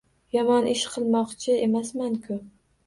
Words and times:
Yomon 0.35 0.69
ish 0.71 0.81
qilmoqchi 0.95 1.59
emasmanku! 1.69 2.45